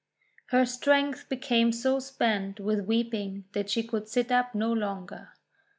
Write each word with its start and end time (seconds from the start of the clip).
Her 0.47 0.65
strength 0.65 1.29
became 1.29 1.71
so 1.71 1.99
spent 1.99 2.59
with 2.59 2.87
weeping 2.87 3.45
that 3.51 3.69
she 3.69 3.83
could 3.83 4.07
sit 4.09 4.31
up 4.31 4.55
no 4.55 4.73
longer. 4.73 5.33